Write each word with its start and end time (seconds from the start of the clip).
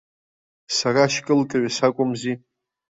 Сара 0.75 0.99
ашькылкҩы 1.05 1.69
сакәымзи. 1.75 2.35